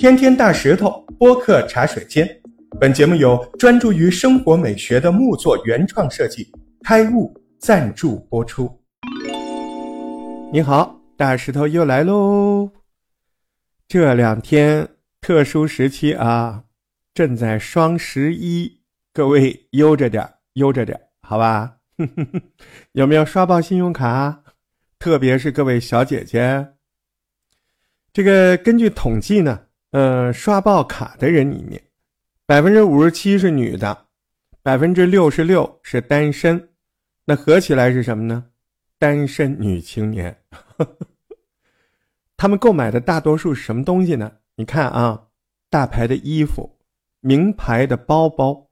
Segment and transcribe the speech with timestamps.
[0.00, 2.26] 天天大石头播客茶水间，
[2.80, 6.50] 本节目由专注于生活美学的木作原创设计
[6.82, 8.80] 开悟赞助播出。
[10.50, 12.70] 你好，大石头又来喽。
[13.86, 14.88] 这两天
[15.20, 16.64] 特殊时期啊，
[17.12, 18.80] 正在双十一，
[19.12, 21.74] 各位悠着点，悠着点，好吧？
[22.92, 24.44] 有没有刷爆信用卡？
[24.98, 26.68] 特别是各位小姐姐，
[28.14, 29.66] 这个根据统计呢。
[29.90, 31.82] 呃，刷爆卡的人里面，
[32.46, 34.06] 百分之五十七是女的，
[34.62, 36.68] 百分之六十六是单身，
[37.24, 38.46] 那合起来是什么呢？
[38.98, 40.44] 单身女青年。
[42.36, 44.32] 他们购买的大多数什么东西呢？
[44.54, 45.28] 你看啊，
[45.68, 46.78] 大牌的衣服、
[47.20, 48.70] 名牌的包包、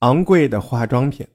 [0.00, 1.26] 昂贵的化妆品。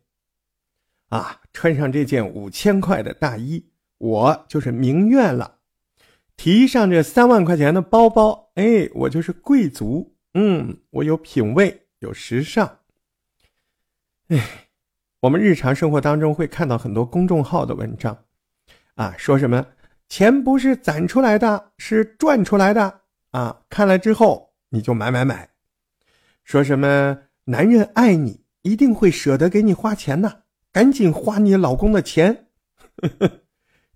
[1.09, 3.65] 啊，穿上这件五千块的大衣，
[3.97, 5.59] 我就是名媛了。
[6.35, 10.15] 提上这三万块钱的包包，哎，我就是贵族。
[10.33, 12.79] 嗯，我有品味，有时尚。
[14.29, 14.67] 哎，
[15.21, 18.25] 我们日常生活当中会看到很多公众号的文章，
[18.95, 19.65] 啊，说什么
[20.09, 23.61] 钱不是攒出来的，是赚出来的啊！
[23.69, 25.51] 看了之后你就买买买。
[26.43, 32.47] 说什么男人爱你，一定会舍得给你花钱的，赶紧花你老公的钱。
[32.97, 33.41] 呵 呵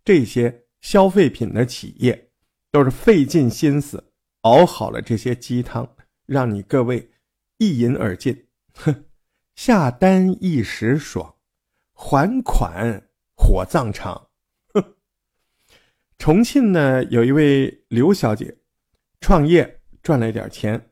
[0.06, 2.27] 这些消费品的企业。
[2.72, 7.12] 都是费尽心思熬好了这些鸡汤，让你各位
[7.58, 8.48] 一饮而尽。
[8.74, 9.06] 哼，
[9.56, 11.36] 下单一时爽，
[11.94, 14.30] 还款火葬场。
[14.74, 14.96] 哼，
[16.18, 18.58] 重庆呢有一位刘小姐，
[19.20, 20.92] 创业赚了一点钱，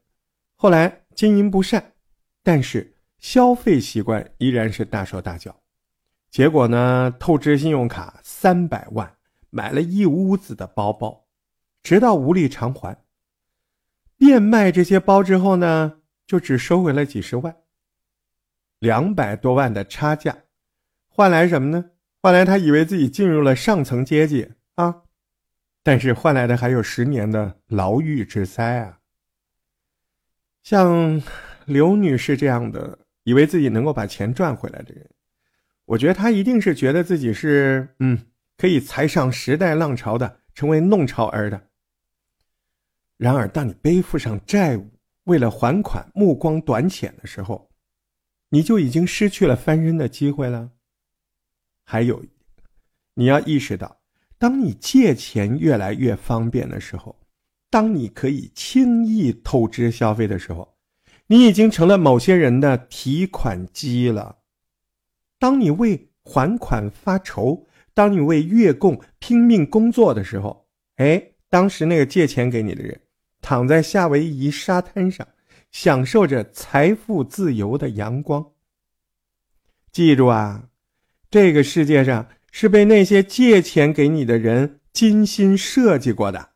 [0.56, 1.94] 后来经营不善，
[2.42, 5.62] 但是消费习惯依然是大手大脚，
[6.30, 9.17] 结果呢透支信用卡三百万，
[9.50, 11.25] 买了一屋子的包包。
[11.86, 12.97] 直到无力偿还，
[14.17, 17.55] 变卖这些包之后呢，就只收回了几十万，
[18.80, 20.36] 两百多万的差价，
[21.08, 21.92] 换来什么呢？
[22.23, 25.04] 换来他以为自己进入了上层阶级啊，
[25.83, 28.98] 但是换来的还有十年的牢狱之灾啊。
[30.64, 31.21] 像
[31.65, 35.08] 刘女士这样的，以为自己能够把钱赚回来的人，
[35.86, 38.26] 我觉得她一定是觉得自己是嗯，
[38.58, 41.61] 可以踩上时代浪潮的，成为弄潮儿的。
[43.17, 44.89] 然而，当你背负上债务，
[45.23, 47.70] 为了还款目光短浅的时候，
[48.49, 50.71] 你就已经失去了翻身的机会了。
[51.83, 52.23] 还有，
[53.14, 54.02] 你要意识到，
[54.37, 57.15] 当你借钱越来越方便的时候，
[57.70, 60.75] 当你可以轻易透支消费的时候，
[61.27, 64.39] 你已经成了某些人的提款机了。
[65.39, 70.67] 当你为还款发愁，当你为月供拼命工作的时候，
[70.98, 72.99] 哎，当时那个借钱给你的人。
[73.45, 75.28] 躺在夏威夷沙滩上，
[75.70, 78.44] 享受着财富自由的阳光。
[79.92, 80.70] 记住啊，
[81.30, 86.54] 这个世界上是被那些借钱给你的人精心设计过的。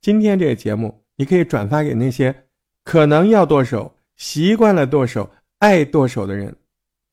[0.00, 2.48] 今天这个节目，你可以转发给那些
[2.82, 6.56] 可能要剁手、习惯了剁手、爱剁手的人。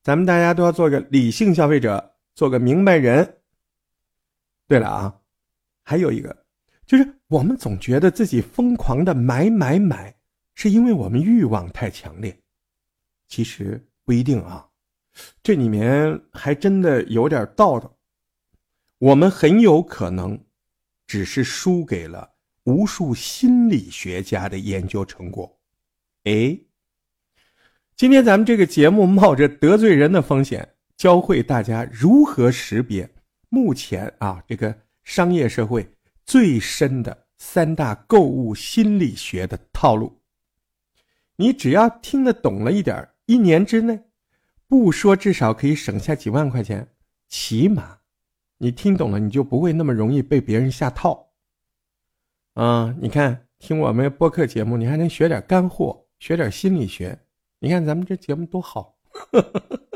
[0.02, 3.42] 咱们大家都要做个理性消费者，做个明白人。
[4.68, 5.20] 对了啊，
[5.84, 6.36] 还有一个。
[6.90, 10.12] 就是我们总觉得自己疯狂的买买买，
[10.56, 12.36] 是因为我们欲望太强烈。
[13.28, 14.68] 其实不一定啊，
[15.44, 17.96] 这里面还真的有点道道。
[18.98, 20.44] 我们很有可能
[21.06, 22.28] 只是输给了
[22.64, 25.60] 无数心理学家的研究成果。
[26.24, 26.60] 哎，
[27.96, 30.68] 今天咱们这个节目冒着得罪人的风险，
[30.98, 33.08] 教会大家如何识别
[33.50, 35.88] 目前啊这个商业社会。
[36.30, 40.22] 最深的三大购物心理学的套路，
[41.38, 44.00] 你只要听得懂了一点，一年之内，
[44.68, 46.88] 不说至少可以省下几万块钱，
[47.28, 48.02] 起码，
[48.60, 51.32] 你听懂了，你就不会那么容易被别人下套。
[52.54, 57.20] 啊，你看，听我们播客节目，你还能学点干货，学点心理学。
[57.58, 59.00] 你看咱们这节目多好，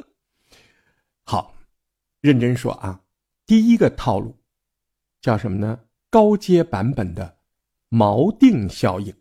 [1.26, 1.54] 好，
[2.22, 3.04] 认真说啊，
[3.46, 4.36] 第一个套路
[5.22, 5.80] 叫什么呢？
[6.14, 7.40] 高阶版本的
[7.90, 9.12] 锚定效应，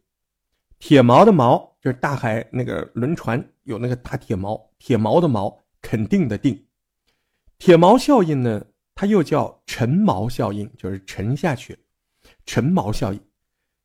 [0.78, 6.66] 铁锚的锚就是大海那个轮船有那个大铁锚，铁锚的锚肯定的定。
[7.58, 11.78] 铁锚效应呢，它又叫沉锚效应，就是沉下去。
[12.44, 13.20] 沉锚效应，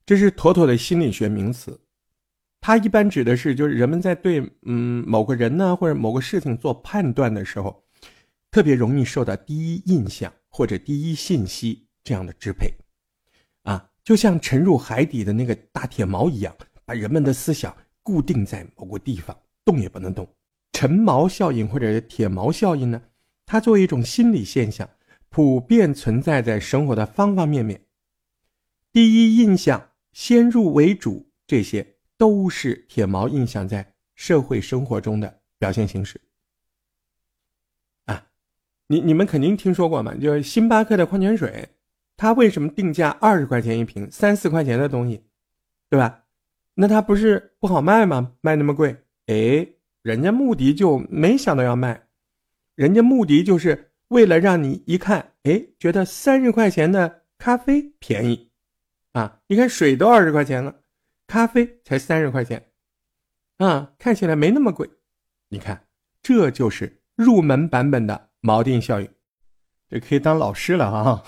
[0.05, 1.79] 这是妥妥的心理学名词。
[2.59, 7.85] 它一般指的是，就是人们在对嗯某个人呢或者某个事情做判断的时候，
[8.51, 12.69] 特别容易受到第一印象或者第一信息这样的支配。
[14.07, 16.55] 就像沉入海底的那个大铁锚一样，
[16.85, 20.25] 把人们的思想固定在某个地方，动也不能动。
[20.71, 23.01] 沉锚效应或者铁锚效应呢？
[23.45, 24.89] 它作为一种心理现象，
[25.27, 27.81] 普遍存在在生活的方方面面。
[28.93, 36.21] 第一印象、先入为主，这些都是铁锚印象在社会生活中的表现形式。
[38.05, 38.27] 啊，
[38.87, 40.15] 你你们肯定听说过嘛？
[40.15, 41.67] 就是星巴克的矿泉水。
[42.17, 45.23] 他为什么定价二十块钱一瓶，三四块钱的东西，
[45.89, 46.25] 对吧？
[46.73, 48.33] 那他不是不好卖吗？
[48.41, 48.95] 卖那么贵？
[49.27, 49.67] 哎，
[50.01, 52.07] 人家目的就没想到要卖，
[52.75, 58.49] 人家目的就是为了让你一看，哎，觉得三十块钱的咖啡便宜，
[59.13, 60.75] 啊，你看水都二十块钱了，
[61.27, 62.71] 咖啡才三十块钱，
[63.57, 64.89] 啊，看起来没那么贵。
[65.49, 65.87] 你看，
[66.21, 69.09] 这就是入门版本的锚定效应，
[69.89, 71.23] 这可以当老师了啊。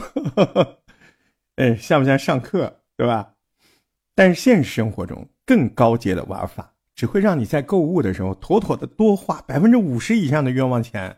[1.58, 3.36] 哎，像不像上课，对吧？
[4.16, 11.18] 但是现实生活中更高阶的玩法，只会让你在购物的时候妥妥的多花百分之五十以上的冤枉钱。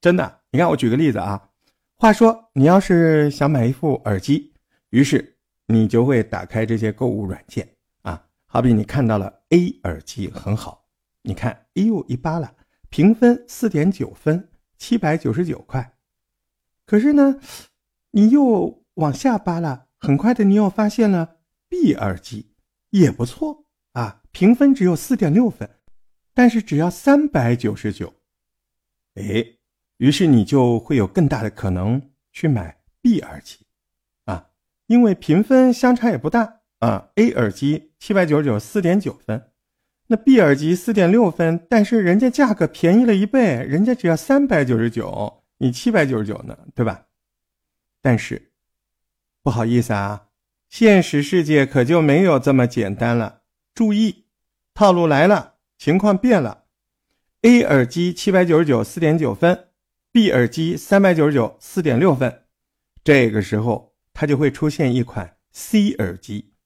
[0.00, 1.48] 真的，你看我举个例子啊。
[1.96, 4.54] 话说你要是想买一副耳机，
[4.88, 5.36] 于是
[5.66, 7.68] 你就会打开这些购物软件
[8.02, 8.24] 啊。
[8.46, 10.86] 好比你看到了 A 耳机很好，
[11.22, 12.50] 你看，哎呦一扒拉，
[12.88, 14.48] 评分四点九分，
[14.78, 15.92] 七百九十九块。
[16.90, 17.38] 可是呢，
[18.10, 18.80] 你又。
[18.94, 21.36] 往下扒拉，很快的，你又发现了
[21.70, 22.52] B 耳机
[22.90, 25.70] 也不错啊，评分只有四点六分，
[26.34, 28.12] 但是只要三百九十九。
[29.14, 29.22] 哎，
[29.96, 33.60] 于是你就会有更大的可能去买 B 耳机
[34.26, 34.48] 啊，
[34.86, 37.08] 因为评分相差也不大啊。
[37.14, 39.50] A 耳机七百九十九，四点九分，
[40.08, 47.06] 那 B 耳机四点六分，但是人家价格便宜了一倍，人家只要三百九十九，你七百九十九呢，对吧？
[48.00, 48.50] 但是。
[49.42, 50.28] 不好意思啊，
[50.68, 53.42] 现实世界可就没有这么简单了。
[53.74, 54.24] 注意，
[54.74, 56.64] 套路来了，情况变了。
[57.42, 59.68] A 耳机七百九十九，四点九分
[60.12, 62.44] ；B 耳机三百九十九，四点六分。
[63.02, 66.49] 这个时候，它就会出现一款 C 耳机，